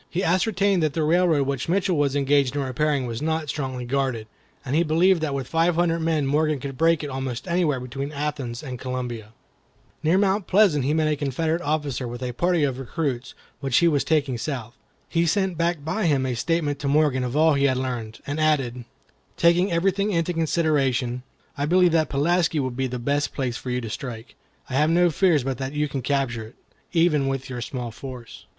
He 0.09 0.23
ascertained 0.23 0.81
that 0.81 0.93
the 0.93 1.03
railroad 1.03 1.45
which 1.45 1.69
Mitchell 1.69 1.95
was 1.95 2.15
engaged 2.15 2.55
in 2.55 2.63
repairing 2.63 3.05
was 3.05 3.21
not 3.21 3.49
strongly 3.49 3.85
guarded, 3.85 4.25
and 4.65 4.75
he 4.75 4.81
believed 4.81 5.21
that 5.21 5.35
with 5.35 5.45
five 5.47 5.75
hundred 5.75 5.99
men 5.99 6.25
Morgan 6.25 6.59
could 6.59 6.75
break 6.75 7.03
it 7.03 7.09
almost 7.11 7.47
anywhere 7.47 7.79
between 7.79 8.11
Athens 8.11 8.63
and 8.63 8.79
Columbia. 8.79 9.31
Near 10.01 10.17
Mount 10.17 10.47
Pleasant 10.47 10.85
he 10.85 10.95
met 10.95 11.07
a 11.07 11.15
Confederate 11.15 11.61
officer 11.61 12.07
with 12.07 12.23
a 12.23 12.31
party 12.31 12.63
of 12.63 12.79
recruits 12.79 13.35
which 13.59 13.77
he 13.77 13.87
was 13.87 14.03
taking 14.03 14.39
south. 14.39 14.75
He 15.07 15.27
sent 15.27 15.55
back 15.55 15.85
by 15.85 16.07
him 16.07 16.25
a 16.25 16.33
statement 16.33 16.79
to 16.79 16.87
Morgan 16.87 17.23
of 17.23 17.37
all 17.37 17.53
he 17.53 17.65
had 17.65 17.77
learned, 17.77 18.21
and 18.25 18.39
added: 18.39 18.85
"Taking 19.37 19.71
everything 19.71 20.09
into 20.11 20.33
consideration, 20.33 21.21
I 21.55 21.67
believe 21.67 21.91
that 21.91 22.09
Pulaski 22.09 22.59
will 22.59 22.71
be 22.71 22.87
the 22.87 22.97
best 22.97 23.35
place 23.35 23.55
for 23.55 23.69
you 23.69 23.81
to 23.81 23.89
strike. 23.91 24.33
I 24.67 24.73
have 24.73 24.89
no 24.89 25.11
fears 25.11 25.43
but 25.43 25.59
that 25.59 25.73
you 25.73 25.87
can 25.87 26.01
capture 26.01 26.47
it, 26.47 26.55
even 26.91 27.27
with 27.27 27.51
your 27.51 27.61
small 27.61 27.91
force." 27.91 28.47